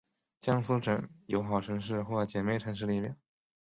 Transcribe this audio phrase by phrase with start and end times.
[0.39, 3.13] 江苏省友好城市或姐妹城市列表